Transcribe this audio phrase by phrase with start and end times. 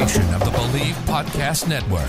[0.00, 2.08] presentation of the Bleav Podcast Network.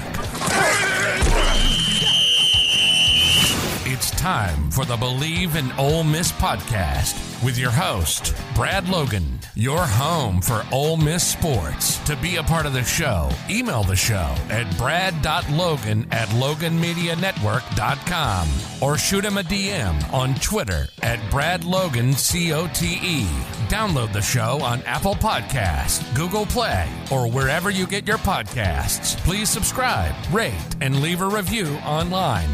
[3.85, 9.85] It's time for the Bleav in Ole Miss podcast with your host, Brad Logan, your
[9.85, 11.99] home for Ole Miss sports.
[12.05, 18.47] To be a part of the show, email the show at brad.logan at loganmedianetwork.com
[18.81, 23.25] or shoot him a DM on Twitter at bradlogancote.
[23.69, 29.17] Download the show on Apple Podcasts, Google Play, or wherever you get your podcasts.
[29.17, 32.49] Please subscribe, rate, and leave a review online.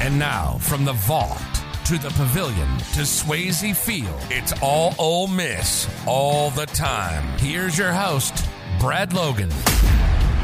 [0.00, 1.40] And now, from the vault
[1.84, 7.24] to the pavilion to Swayze Field, it's all Ole Miss all the time.
[7.38, 8.46] Here's your host,
[8.78, 9.50] Brad Logan.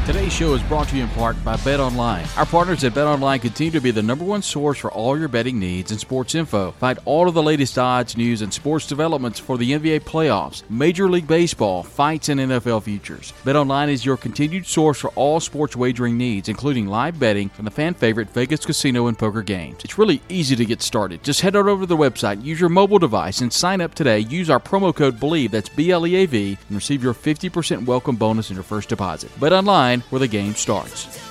[0.05, 2.25] Today's show is brought to you in part by Bet Online.
[2.35, 5.27] Our partners at Bet Online continue to be the number one source for all your
[5.27, 6.71] betting needs and sports info.
[6.71, 11.07] Find all of the latest odds, news, and sports developments for the NBA playoffs, Major
[11.07, 13.33] League Baseball, fights, and NFL futures.
[13.45, 17.67] Bet Online is your continued source for all sports wagering needs, including live betting and
[17.67, 19.83] the fan favorite Vegas casino and poker games.
[19.83, 21.23] It's really easy to get started.
[21.23, 24.19] Just head on over to the website, use your mobile device, and sign up today.
[24.19, 27.85] Use our promo code BLEAV, that's B L E A V, and receive your 50%
[27.85, 29.29] welcome bonus in your first deposit.
[29.39, 31.28] Bet Online, where the game starts.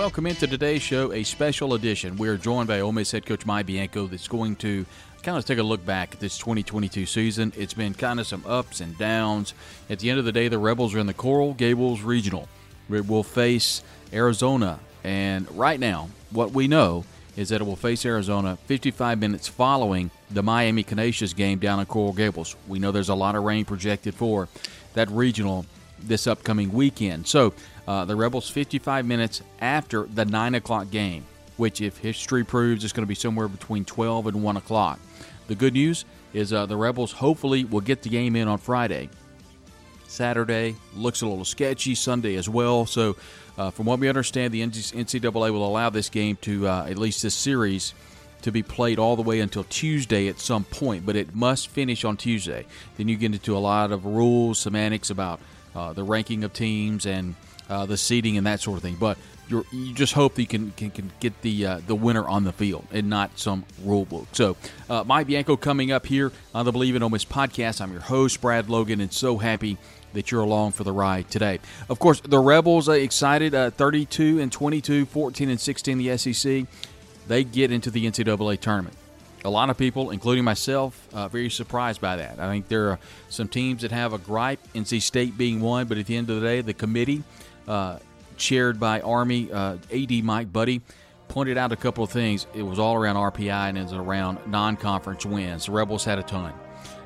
[0.00, 2.16] Welcome into today's show, a special edition.
[2.16, 4.86] We are joined by Ole Miss head coach Mike Bianco that's going to
[5.22, 7.52] kind of take a look back at this 2022 season.
[7.54, 9.52] It's been kind of some ups and downs.
[9.90, 12.48] At the end of the day, the Rebels are in the Coral Gables Regional.
[12.88, 14.80] We will face Arizona.
[15.04, 17.04] And right now, what we know
[17.36, 21.84] is that it will face Arizona 55 minutes following the Miami Canisius game down in
[21.84, 22.56] Coral Gables.
[22.66, 24.48] We know there's a lot of rain projected for
[24.94, 25.66] that regional
[26.02, 27.26] this upcoming weekend.
[27.26, 27.52] So
[27.90, 31.24] uh, the Rebels 55 minutes after the 9 o'clock game,
[31.56, 35.00] which, if history proves, is going to be somewhere between 12 and 1 o'clock.
[35.48, 39.10] The good news is uh, the Rebels hopefully will get the game in on Friday.
[40.06, 42.86] Saturday looks a little sketchy, Sunday as well.
[42.86, 43.16] So,
[43.58, 47.24] uh, from what we understand, the NCAA will allow this game to, uh, at least
[47.24, 47.92] this series,
[48.42, 52.04] to be played all the way until Tuesday at some point, but it must finish
[52.04, 52.66] on Tuesday.
[52.96, 55.40] Then you get into a lot of rules, semantics about
[55.74, 57.34] uh, the ranking of teams and
[57.70, 58.96] uh, the seating and that sort of thing.
[58.96, 59.16] But
[59.48, 62.52] you just hope that you can, can, can get the uh, the winner on the
[62.52, 64.28] field and not some rule book.
[64.32, 64.56] So,
[64.88, 67.80] uh, Mike Bianco coming up here on the Bleav in Ole Miss podcast.
[67.80, 69.78] I'm your host, Brad Logan, and so happy
[70.12, 71.60] that you're along for the ride today.
[71.88, 73.54] Of course, the Rebels are excited.
[73.54, 76.66] Uh, 32 and 22, 14 and 16, the SEC.
[77.28, 78.96] They get into the NCAA tournament
[79.44, 82.38] a lot of people, including myself, uh, very surprised by that.
[82.38, 82.98] I think there are
[83.28, 86.40] some teams that have a gripe, NC State being one, but at the end of
[86.40, 87.22] the day, the committee,
[87.68, 87.98] uh,
[88.36, 90.80] chaired by Army uh, AD Mike Buddy,
[91.28, 92.46] pointed out a couple of things.
[92.54, 95.66] It was all around RPI and it was around non conference wins.
[95.66, 96.52] The Rebels had a ton.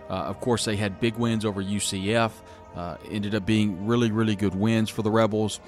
[0.09, 2.31] Uh, of course, they had big wins over UCF,
[2.77, 5.61] uh, ended up being really, really good wins for the Rebels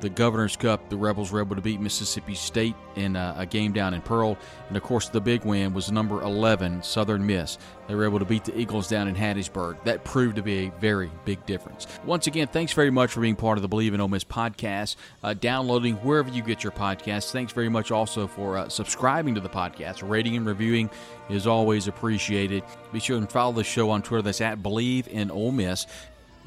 [0.00, 3.72] the Governor's Cup, the Rebels were able to beat Mississippi State in a, a, game
[3.72, 4.36] down in Pearl.
[4.68, 7.58] And of course, the big win was number 11, Southern Miss.
[7.86, 9.82] They were able to beat the Eagles down in Hattiesburg.
[9.84, 11.86] That proved to be a very big difference.
[12.04, 14.96] Once again, thanks very much for being part of the Bleav in Ole Miss podcast,
[15.24, 17.32] uh, downloading wherever you get your podcasts.
[17.32, 20.08] Thanks very much also for uh, subscribing to the podcast.
[20.08, 20.88] Rating and reviewing
[21.28, 22.62] is always appreciated.
[22.92, 24.22] Be sure and follow the show on Twitter.
[24.22, 25.86] That's at Bleav in Ole Miss.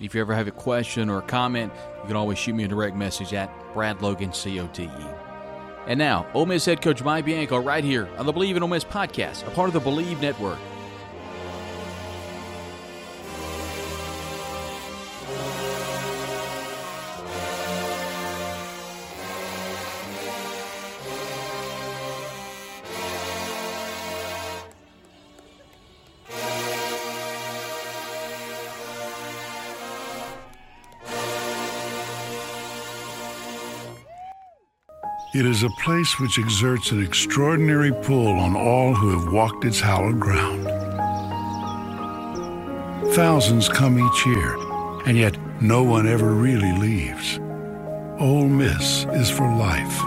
[0.03, 1.71] If you ever have a question or a comment,
[2.01, 4.89] you can always shoot me a direct message at Brad Logan, C-O-T-E.
[5.87, 8.67] And now, Ole Miss head coach Mike Bianco right here on the Bleav in Ole
[8.67, 10.59] Miss podcast, a part of the Bleav Network.
[35.33, 39.79] It is a place which exerts an extraordinary pull on all who have walked its
[39.79, 40.67] hallowed ground.
[43.15, 44.55] Thousands come each year,
[45.07, 47.39] and yet no one ever really leaves.
[48.19, 49.99] Ole Miss is for life,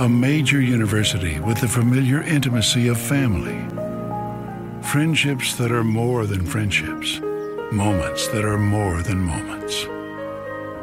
[0.00, 3.56] a major university with the familiar intimacy of family.
[4.82, 7.20] Friendships that are more than friendships,
[7.72, 9.84] moments that are more than moments.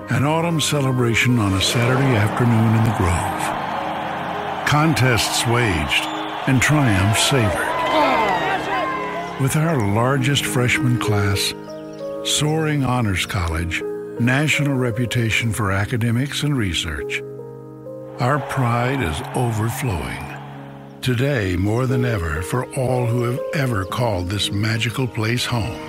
[0.09, 3.54] An autumn celebration on a Saturday afternoon in the Grove.
[4.65, 6.05] Contests waged
[6.47, 7.75] and triumphs savored.
[9.39, 11.53] With our largest freshman class,
[12.23, 13.83] soaring honors college,
[14.19, 17.21] national reputation for academics and research,
[18.19, 20.23] our pride is overflowing.
[21.01, 25.79] Today, more than ever, for all who have ever called this magical place home,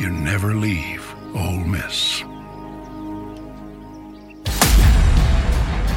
[0.00, 2.24] you never leave Ole Miss.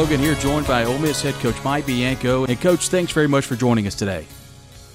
[0.00, 2.46] Logan here, joined by Ole Miss head coach Mike Bianco.
[2.46, 4.24] And coach, thanks very much for joining us today.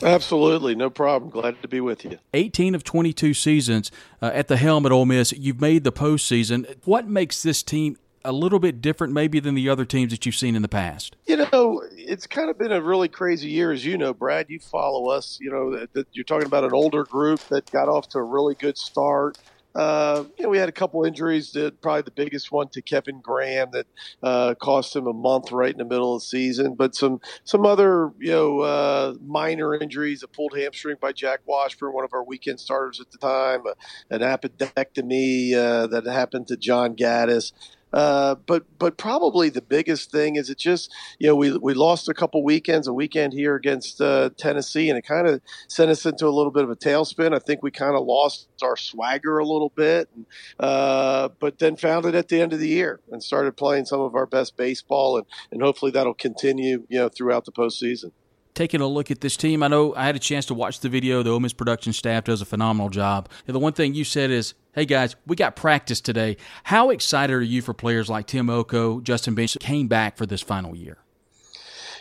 [0.02, 1.30] Absolutely, no problem.
[1.30, 2.18] Glad to be with you.
[2.34, 5.31] 18 of 22 seasons uh, at the helm at Ole Miss.
[5.31, 6.75] You've made the postseason.
[6.86, 10.34] What makes this team a little bit different, maybe, than the other teams that you've
[10.34, 11.16] seen in the past?
[11.28, 14.48] You know, it's kind of been a really crazy year, as you know, Brad.
[14.50, 15.38] You follow us.
[15.40, 18.75] You know you're talking about an older group that got off to a really good
[18.75, 19.38] start.
[19.75, 21.51] Uh, you know, we had a couple injuries.
[21.51, 23.88] That probably the biggest one to Kevin Graham that
[24.24, 26.75] uh, cost him a month right in the middle of the season.
[26.75, 31.94] But some some other you know uh, minor injuries: a pulled hamstring by Jack Washburn,
[31.94, 33.63] one of our weekend starters at the time,
[34.10, 37.51] an appendectomy uh, that happened to John Gaddis.
[37.96, 42.10] Uh, but but probably the biggest thing is it just you know we we lost
[42.10, 46.06] a couple weekends, a weekend here against uh, Tennessee, and it kind of sent us
[46.06, 47.34] into a little bit of a tailspin.
[47.34, 50.25] I think we kind of lost our swagger a little bit, and,
[50.60, 54.02] uh, but then found it at the end of the year and started playing some
[54.02, 58.12] of our best baseball, and and hopefully that'll continue you know throughout the postseason
[58.56, 59.62] taking a look at this team.
[59.62, 61.22] I know I had a chance to watch the video.
[61.22, 63.30] The Ole Miss production staff does a phenomenal job.
[63.48, 67.34] And the one thing you said is, "Hey guys, we got practice today." How excited
[67.34, 70.98] are you for players like Tim Elko, Justin Bench came back for this final year?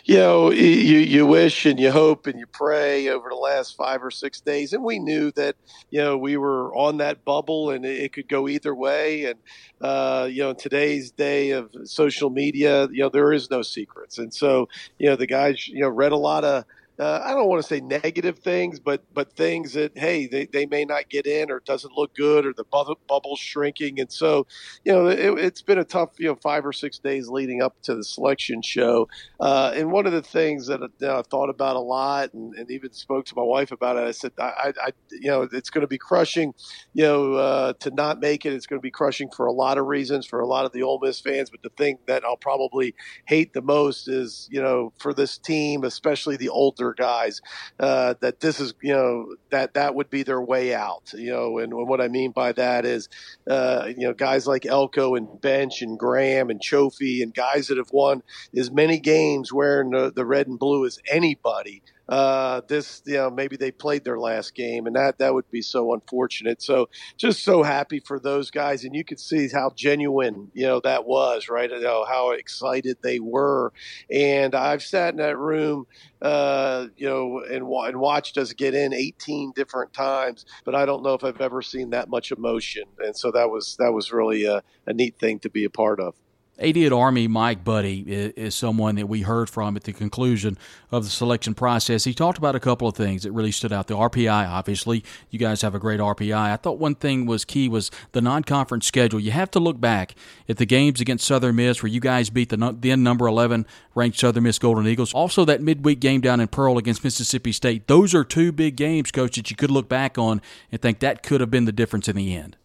[0.05, 4.03] you know, you you wish and you hope and you pray over the last five
[4.03, 5.55] or six days, and we knew that
[5.89, 9.25] you know we were on that bubble and it could go either way.
[9.25, 9.39] And
[9.81, 14.31] uh, you know, today's day of social media, you know, there is no secrets, and
[14.31, 16.65] so you know the guys you know read a lot of
[16.97, 20.65] uh, I don't want to say negative things, but but things that hey they, they
[20.65, 24.11] may not get in or it doesn't look good or the bubble, bubble's shrinking, and
[24.11, 24.47] so
[24.85, 27.75] you know it, has been a tough you know five or six days leading up
[27.83, 29.09] to the selection show.
[29.41, 32.71] Uh, and one of the things that uh, I've thought about a lot, and, and,
[32.71, 35.81] even spoke to my wife about it, I said I, I you know it's going
[35.81, 36.53] to be crushing,
[36.93, 38.53] you know uh, to not make it.
[38.53, 40.83] It's going to be crushing for a lot of reasons for a lot of the
[40.83, 44.93] Ole Miss fans, but the thing that I'll probably hate the most is you know
[44.97, 47.41] for this team, especially the older older guys
[47.79, 51.13] uh, that this is you know that that would be their way out.
[51.13, 53.09] You know, and and what I mean by that is
[53.49, 57.77] uh, you know guys like Elko and Bench and Graham and Cioffi and guys that
[57.77, 58.23] have won
[58.55, 63.29] as many games wearing the, the red and blue as anybody uh, this, you know,
[63.29, 66.61] maybe they played their last game, and that that would be so unfortunate.
[66.61, 70.79] So just so happy for those guys, and you could see how genuine, you know,
[70.81, 71.69] that was, right?
[71.69, 73.73] You know, how excited they were,
[74.09, 75.87] and I've sat in that room,
[76.21, 81.03] uh, you know, and, and watched us get in 18 different times, but I don't
[81.03, 84.45] know if I've ever seen that much emotion, and so that was that was really
[84.45, 86.15] a, a neat thing to be a part of.
[86.59, 90.57] AD Army Mike Buddy is, is, someone that we heard from at the conclusion
[90.91, 92.05] of the selection process.
[92.05, 93.87] He talked about a couple of things that really stood out.
[93.87, 96.35] The RPI, obviously, you guys have a great RPI.
[96.35, 99.19] I thought one thing was key was the non-conference schedule.
[99.19, 100.15] You have to look back
[100.47, 104.17] at the games against Southern Miss where you guys beat the then number 11 ranked
[104.17, 105.13] Southern Miss Golden Eagles.
[105.13, 107.87] Also, that midweek game down in Pearl against Mississippi State.
[107.87, 111.23] Those are two big games, coach, that you could look back on and think that
[111.23, 112.55] could have been the difference in the end.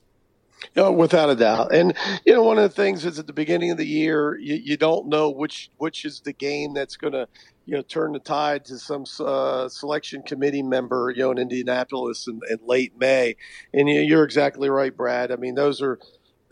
[0.77, 1.75] No, without a doubt.
[1.75, 4.55] And you know, one of the things is at the beginning of the year, you,
[4.55, 7.27] you don't know which which is the game that's going to
[7.67, 12.27] you know turn the tide to some uh, selection committee member, you know, in Indianapolis
[12.27, 13.37] in, in late May.
[13.73, 15.33] And you, you're exactly right, Brad.
[15.33, 15.99] I mean, those are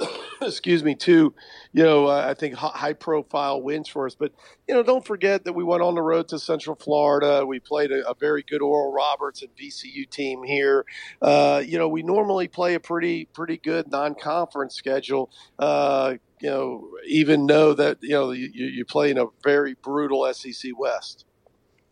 [0.43, 1.35] excuse me, two,
[1.73, 4.14] you know, uh, I think high profile wins for us.
[4.14, 4.33] But,
[4.67, 7.45] you know, don't forget that we went on the road to Central Florida.
[7.47, 10.85] We played a, a very good Oral Roberts and VCU team here.
[11.21, 15.31] Uh, you know, we normally play a pretty, pretty good non conference schedule.
[15.59, 20.33] Uh, you know, even know that, you know, you, you play in a very brutal
[20.33, 21.25] SEC West.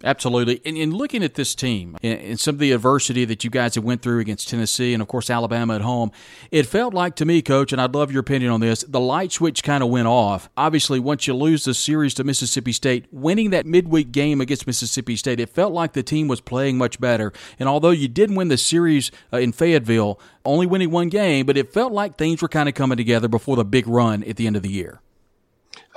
[0.04, 0.60] Absolutely.
[0.66, 3.76] And, in looking at this team and, and, some of the adversity that you guys
[3.76, 6.12] have went through against Tennessee and, of course, Alabama at home,
[6.50, 9.32] it felt like to me, Coach, and I'd love your opinion on this, the light
[9.32, 10.50] switch kind of went off.
[10.56, 15.16] Obviously, once you lose the series to Mississippi State, winning that midweek game against Mississippi
[15.16, 17.32] State, it felt like the team was playing much better.
[17.58, 21.56] And although you did win the series uh, in Fayetteville, only winning one game, but
[21.56, 24.46] it felt like things were kind of coming together before the big run at the
[24.46, 25.00] end of the year.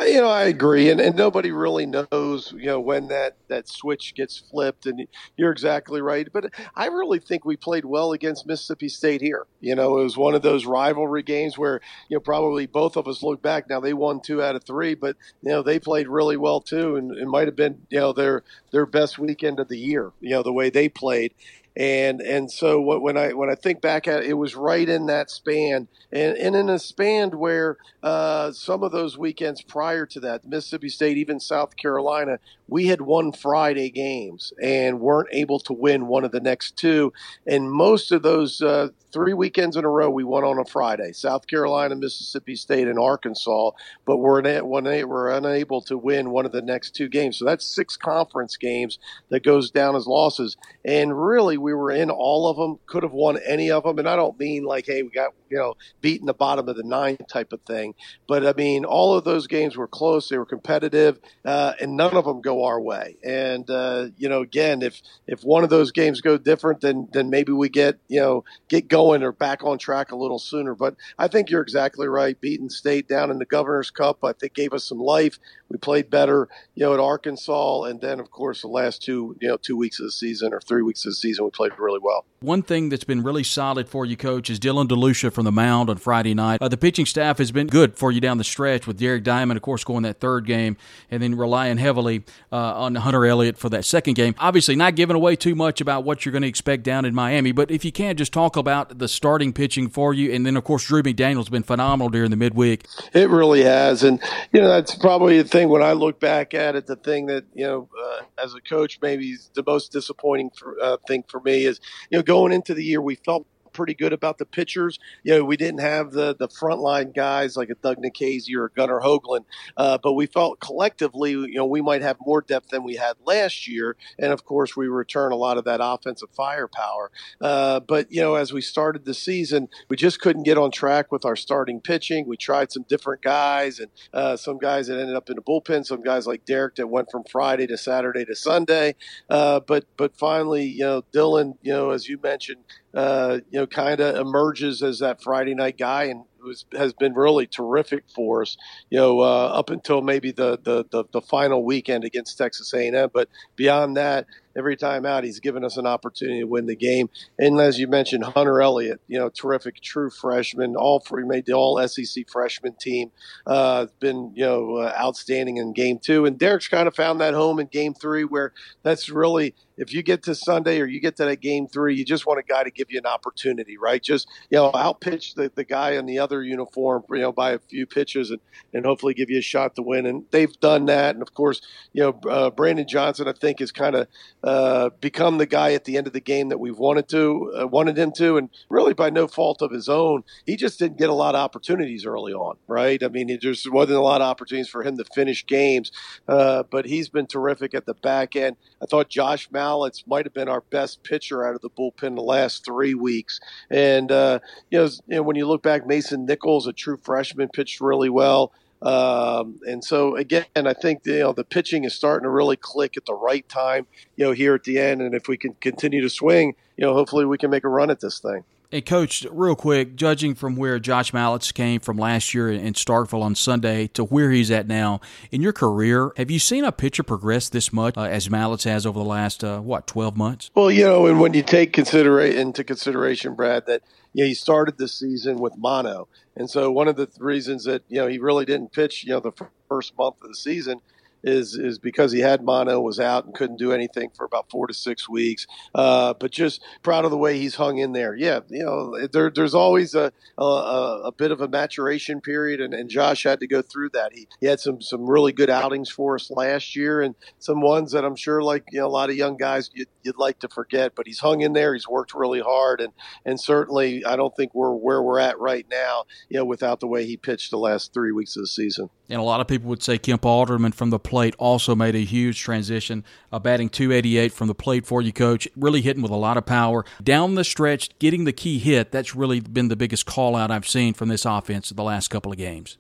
[0.02, 3.68] Uh, you know, I agree, and, and nobody really knows, you know, when that, that
[3.68, 4.86] switch gets flipped.
[4.86, 6.28] And you're exactly right.
[6.32, 9.46] But I really think we played well against Mississippi State here.
[9.60, 13.08] You know, it was one of those rivalry games where you know probably both of
[13.08, 13.70] us look back.
[13.70, 16.96] Now they won two out of three, but you know they played really well too,
[16.96, 20.12] and it might have been you know their their best weekend of the year.
[20.22, 21.34] You know the way they played
[21.80, 25.06] and and so when I when I think back at it, it was right in
[25.06, 30.20] that span, and, and in a span where uh, some of those weekends prior to
[30.20, 35.74] that, Mississippi State, even South Carolina, we had won Friday games and weren't able to
[35.74, 37.14] win one of the next two,
[37.48, 41.14] and most of those uh, three weekends in a row we won on a Friday,
[41.14, 43.72] South Carolina, Mississippi State, and Arkansas,
[44.06, 47.38] but we're, we're unable to win one of the next two games.
[47.38, 52.10] So that's six conference games that goes down as losses, and really we were in
[52.10, 54.00] all of them, could have won any of them.
[54.00, 56.84] And I don't mean like, hey, we got, you know, beaten the bottom of the
[56.84, 57.96] nine type of thing.
[58.28, 60.30] But I mean, all of those games were close.
[60.30, 63.18] They were competitive, uh, and none of them go our way.
[63.24, 67.30] And, uh, you know, again, if, if one of those games go different, then, then
[67.30, 70.76] maybe we get, you know, get going or back on track a little sooner.
[70.76, 72.40] But I think you're exactly right.
[72.40, 75.40] Beating state down in the Governor's Cup, I think gave us some life.
[75.70, 77.84] We played better, you know, at Arkansas.
[77.84, 80.62] And then, of course, the last two, you know, two weeks of the season or
[80.62, 82.24] three weeks of the season, we played really well.
[82.40, 85.90] One thing that's been really solid for you, coach, is Dylan DeLucia from the mound
[85.90, 86.62] on Friday night.
[86.62, 89.58] Uh, the pitching staff has been good for you down the stretch with Derek Diamond,
[89.58, 90.78] of course, going that third game,
[91.12, 92.24] and then relying heavily
[92.54, 94.36] uh, on Hunter Elliott for that second game.
[94.40, 97.52] Obviously, not giving away too much about what you're going to expect down in Miami,
[97.52, 100.64] but if you can, just talk about the starting pitching for you, and then of
[100.64, 102.86] course Drew McDaniel's been phenomenal during the midweek.
[103.12, 104.22] It really has, and
[104.54, 106.88] you know that's probably the thing when I look back at it.
[106.88, 110.96] The thing that you know, uh, as a coach, maybe the most disappointing for, uh,
[111.06, 111.80] thing for me is
[112.10, 113.46] you know going into the year we felt
[113.80, 115.00] pretty good about the pitchers.
[115.24, 119.00] You know, we didn't have the the frontline guys like a Doug Nikhazy or Gunnar
[119.00, 119.46] Hoglund,
[119.78, 123.14] uh, but we felt collectively, you know, we might have more depth than we had
[123.26, 123.96] last year.
[124.20, 127.10] And of course, we return a lot of that offensive firepower.
[127.40, 131.10] Uh, but you know, as we started the season, we just couldn't get on track
[131.10, 132.28] with our starting pitching.
[132.28, 135.86] We tried some different guys, and uh, some guys that ended up in the bullpen,
[135.86, 138.96] some guys like Derek that went from Friday to Saturday to Sunday.
[139.30, 143.68] Uh, but but finally, you know, Dylan, you know, as you mentioned, uh, you know,
[143.70, 148.42] kind of emerges as that Friday night guy and was, has been really terrific for
[148.42, 148.58] us,
[148.90, 153.10] you know, uh, up until maybe the, the, the, the, final weekend against Texas A&M.
[153.14, 154.26] But beyond that,
[154.58, 157.10] every time out, he's given us an opportunity to win the game.
[157.38, 161.54] And as you mentioned, Hunter Elliott, you know, terrific, true freshman, all three made the
[161.54, 163.12] All SEC freshman team.
[163.46, 167.34] Uh, been you know uh, outstanding in game two, and Derek's kind of found that
[167.34, 168.54] home in game three, where
[168.84, 172.04] that's really if you get to Sunday or you get to that game three, you
[172.04, 174.04] just want a guy to give you an opportunity, right?
[174.04, 177.60] Just you know, outpitch the, the guy in the other uniform, you know, by a
[177.60, 178.42] few pitches and,
[178.74, 180.06] and hopefully give you a shot to win.
[180.06, 181.16] And they've done that.
[181.16, 181.62] And of course,
[181.94, 184.08] you know, uh, Brandon Johnson, I think, is kind of
[184.44, 187.68] uh, become the guy at the end of the game that we've wanted to uh,
[187.68, 191.10] wanted him to, and really by no fault of his own, he just didn't get
[191.10, 193.02] a lot of opportunities early on, right?
[193.02, 195.92] I mean, it just wasn't a lot of opportunities for him to finish games,
[196.28, 198.56] uh, but he's been terrific at the back end.
[198.82, 202.16] I thought Josh Mal Mallitz might have been our best pitcher out of the bullpen
[202.16, 203.40] the last three weeks.
[203.70, 207.50] And, uh, you, know, you know, when you look back, Mason Nichols, a true freshman,
[207.50, 208.52] pitched really well.
[208.82, 212.96] Um, and so again, I think you know the pitching is starting to really click
[212.96, 213.88] at the right time.
[214.16, 216.94] You know, here at the end, and if we can continue to swing, you know,
[216.94, 218.44] hopefully we can make a run at this thing.
[218.72, 223.24] Hey, Coach, real quick, judging from where Josh Mallitz came from last year in Starkville
[223.24, 227.02] on Sunday to where he's at now in your career, have you seen a pitcher
[227.02, 230.52] progress this much uh, as Mallitz has over the last, uh, what, 12 months?
[230.54, 233.82] Well, you know, and when you take considera- into consideration, Brad, that
[234.14, 236.08] you he started the season with mono.
[236.36, 239.20] And so one of the reasons that, you know, he really didn't pitch, you know,
[239.20, 239.32] the
[239.68, 240.82] first month of the season–
[241.24, 244.68] is is because he had mono, was out, and couldn't do anything for about four
[244.68, 245.48] to six weeks.
[245.76, 248.16] Uh, but just proud of the way he's hung in there.
[248.16, 252.74] Yeah, you know, there, there's always a, a, a bit of a maturation period, and,
[252.74, 254.14] and Josh had to go through that.
[254.14, 257.92] He, he had some some really good outings for us last year, and some ones
[257.92, 260.48] that I'm sure, like you know, a lot of young guys, you'd, you'd like to
[260.50, 260.94] forget.
[260.96, 261.74] But he's hung in there.
[261.74, 262.94] He's worked really hard, and
[263.26, 266.06] and certainly, I don't think we're where we're at right now.
[266.30, 268.90] You know, without the way he pitched the last three weeks of the season.
[269.10, 272.00] And a lot of people would say Kemp Alderman from the plate also made a
[272.00, 275.48] huge transition, uh, batting 288 from the plate for you, coach.
[275.56, 276.86] Really hitting with a lot of power.
[277.04, 280.68] Down the stretch, getting the key hit, that's really been the biggest call out I've
[280.68, 282.78] seen from this offense the last couple of games.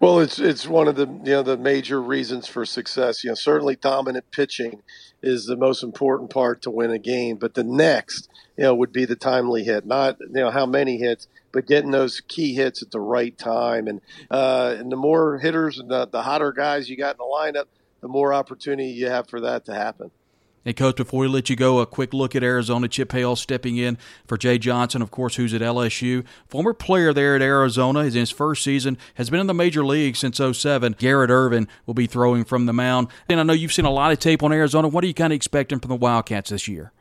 [0.00, 3.24] Well, it's it's one of the you know the major reasons for success.
[3.24, 4.82] You know, certainly dominant pitching
[5.22, 8.92] is the most important part to win a game, but the next you know would
[8.92, 12.82] be the timely hit, not you know how many hits, but getting those key hits
[12.82, 13.86] at the right time.
[13.86, 17.24] And uh, and the more hitters and the, the hotter guys you got in the
[17.24, 17.66] lineup,
[18.00, 20.10] the more opportunity you have for that to happen.
[20.64, 22.88] Hey, Coach, before we let you go, a quick look at Arizona.
[22.88, 26.26] Chip Hale stepping in for Jay Johnson, of course, who's at LSU.
[26.46, 29.82] Former player there at Arizona is in his first season, has been in the major
[29.82, 30.96] league since 07.
[30.98, 33.08] Garrett Irvin will be throwing from the mound.
[33.30, 34.88] And I know you've seen a lot of tape on Arizona.
[34.88, 36.92] What are you kind of expecting from the Wildcats this year?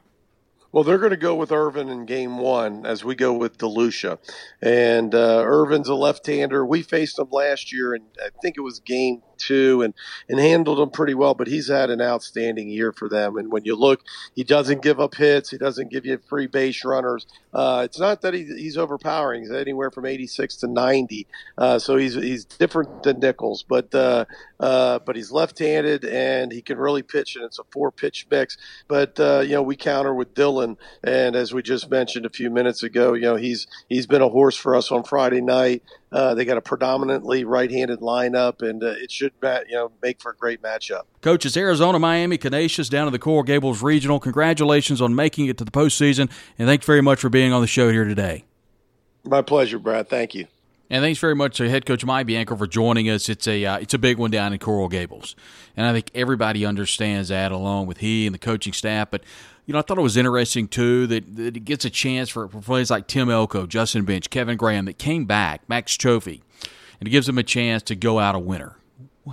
[0.71, 4.19] Well, they're going to go with Irvin in game one as we go with DeLucia.
[4.61, 6.65] And uh, Irvin's a left hander.
[6.65, 9.93] We faced him last year, and I think it was game two and,
[10.29, 13.37] and handled them pretty well, but he's had an outstanding year for them.
[13.37, 14.01] And when you look,
[14.35, 15.49] he doesn't give up hits.
[15.49, 17.25] He doesn't give you free base runners.
[17.53, 19.41] Uh, it's not that he, he's overpowering.
[19.41, 21.27] He's anywhere from 86 to 90.
[21.57, 24.25] Uh, so he's, he's different than Nichols, but, uh,
[24.59, 28.57] uh, but he's left-handed and he can really pitch and it's a four pitch mix.
[28.87, 30.77] But, uh, you know, we counter with Dylan.
[31.03, 34.29] And as we just mentioned a few minutes ago, you know, he's, he's been a
[34.29, 35.83] horse for us on Friday night.
[36.11, 40.31] Uh, they got a predominantly right-handed lineup, and uh, it should you know make for
[40.31, 41.03] a great matchup.
[41.21, 44.19] Coaches Arizona, Miami, Canisius down to the Coral Gables Regional.
[44.19, 47.67] Congratulations on making it to the postseason, and thanks very much for being on the
[47.67, 48.45] show here today.
[49.25, 50.07] My pleasure, Brad.
[50.07, 50.47] Thank you.
[50.89, 53.27] And thanks very much to head coach Mike Bianco for joining us.
[53.27, 55.35] It's a uh, it's a big one down in Coral Gables,
[55.75, 59.11] and I think everybody understands that, along with he and the coaching staff.
[59.11, 59.23] But
[59.65, 62.47] you know, I thought it was interesting too that, that it gets a chance for,
[62.47, 66.41] for players like Tim Elko, Justin Bench, Kevin Graham that came back, Max Cioffi,
[67.01, 68.77] and it gives them a chance to go out a winner.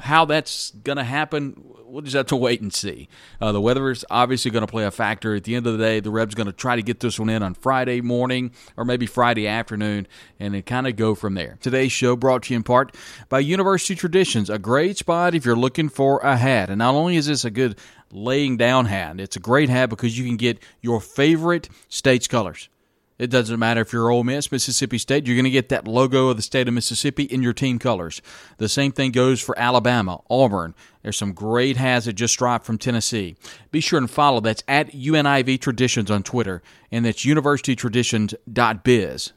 [0.03, 1.55] How that's going to happen,
[1.85, 3.09] we'll just have to wait and see.
[3.41, 5.35] Uh, the weather is obviously going to play a factor.
[5.35, 7.29] At the end of the day, the Rebs going to try to get this one
[7.29, 10.07] in on Friday morning or maybe Friday afternoon
[10.41, 11.59] and then kind of go from there.
[11.61, 12.97] Today's show brought to you in part
[13.29, 16.71] by University Traditions, a great spot if you're looking for a hat.
[16.71, 17.79] And not only is this a good
[18.11, 22.69] laying down hat, it's a great hat because you can get your favorite state's colors.
[23.17, 26.29] It doesn't matter if you're Ole Miss, Mississippi State, you're going to get that logo
[26.29, 28.21] of the state of Mississippi in your team colors.
[28.59, 30.75] The same thing goes for Alabama, Auburn.
[31.03, 33.37] There's some great hats that just dropped from Tennessee.
[33.71, 34.41] Be sure and follow.
[34.41, 39.33] That's at UNIV Traditions on Twitter, and that's universitytraditions.biz.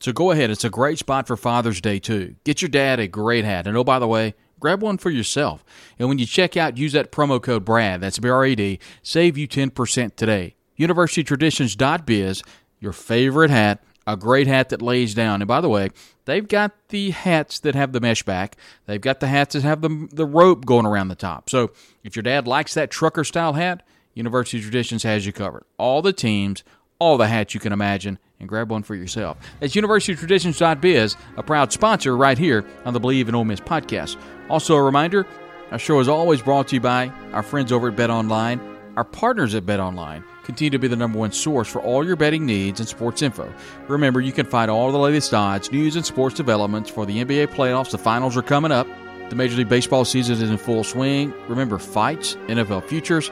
[0.00, 0.50] So go ahead.
[0.50, 2.36] It's a great spot for Father's Day, too.
[2.44, 3.66] Get your dad a great hat.
[3.66, 5.62] And oh, by the way, grab one for yourself.
[5.98, 8.78] And when you check out, use that promo code BRAD, that's B R A D,
[9.02, 10.54] save you 10% today.
[10.78, 12.42] UniversityTraditions.biz
[12.80, 15.42] your favorite hat, a great hat that lays down.
[15.42, 15.90] And by the way,
[16.24, 18.56] they've got the hats that have the mesh back.
[18.86, 21.50] They've got the hats that have the, the rope going around the top.
[21.50, 23.82] So if your dad likes that trucker style hat,
[24.14, 25.64] University Traditions has you covered.
[25.76, 26.64] All the teams,
[26.98, 29.36] all the hats you can imagine, and grab one for yourself.
[29.60, 34.16] That's universitytraditions.biz, a proud sponsor right here on the Bleav in Ole Miss podcast.
[34.48, 35.26] Also, a reminder
[35.70, 38.60] our show is always brought to you by our friends over at Bet Online.
[38.96, 42.16] Our partners at Bet Online continue to be the number one source for all your
[42.16, 43.52] betting needs and sports info.
[43.86, 47.48] Remember, you can find all the latest odds, news, and sports developments for the NBA
[47.48, 47.90] playoffs.
[47.90, 48.86] The finals are coming up.
[49.28, 51.34] The Major League Baseball season is in full swing.
[51.48, 53.30] Remember, fights, NFL futures,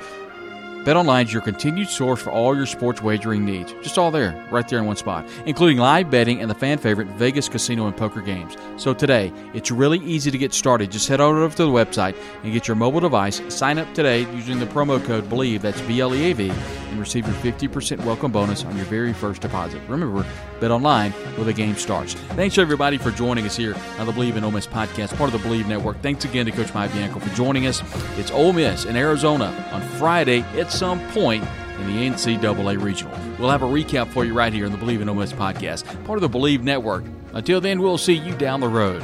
[0.86, 3.72] BetOnline is your continued source for all your sports wagering needs.
[3.82, 7.08] Just all there, right there in one spot, including live betting and the fan favorite
[7.08, 8.56] Vegas casino and poker games.
[8.76, 10.92] So today, it's really easy to get started.
[10.92, 13.42] Just head over to the website and get your mobile device.
[13.48, 17.00] Sign up today using the promo code BLEAV, that's B L E A V, and
[17.00, 19.82] receive your 50% welcome bonus on your very first deposit.
[19.88, 20.24] Remember,
[20.60, 22.14] bet online where the game starts.
[22.14, 25.42] Thanks everybody for joining us here on the Bleav in Ole Miss podcast, part of
[25.42, 26.00] the Bleav Network.
[26.00, 27.82] Thanks again to Coach Mike Bianco for joining us.
[28.16, 31.42] It's Ole Miss in Arizona on Friday at some point
[31.80, 33.18] in the NCAA Regional.
[33.38, 35.84] We'll have a recap for you right here on the Bleav in Ole Miss podcast,
[36.04, 37.04] part of the Bleav Network.
[37.32, 39.02] Until then, we'll see you down the road.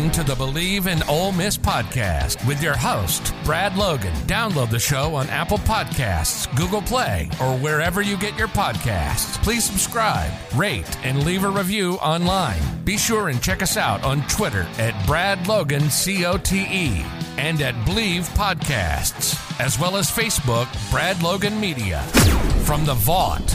[0.00, 4.14] Listening to the Bleav in Ole Miss podcast with your host, Brad Logan.
[4.26, 9.36] Download the show on Apple Podcasts, Google Play, or wherever you get your podcasts.
[9.42, 12.62] Please subscribe, rate, and leave a review online.
[12.82, 17.04] Be sure and check us out on Twitter at Brad Logan COTE
[17.36, 22.00] and at Bleav Podcasts, as well as Facebook, Brad Logan Media.
[22.64, 23.54] From the vault